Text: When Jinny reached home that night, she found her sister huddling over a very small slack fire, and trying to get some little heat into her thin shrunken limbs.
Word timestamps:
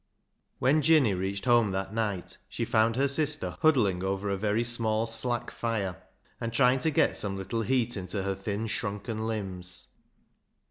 When 0.57 0.81
Jinny 0.81 1.13
reached 1.13 1.45
home 1.45 1.69
that 1.73 1.93
night, 1.93 2.39
she 2.49 2.65
found 2.65 2.95
her 2.95 3.07
sister 3.07 3.55
huddling 3.61 4.03
over 4.03 4.31
a 4.31 4.35
very 4.35 4.63
small 4.63 5.05
slack 5.05 5.51
fire, 5.51 5.95
and 6.39 6.51
trying 6.51 6.79
to 6.79 6.89
get 6.89 7.15
some 7.15 7.37
little 7.37 7.61
heat 7.61 7.95
into 7.95 8.23
her 8.23 8.33
thin 8.33 8.65
shrunken 8.65 9.27
limbs. 9.27 9.89